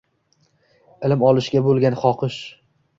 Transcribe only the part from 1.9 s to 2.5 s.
xohish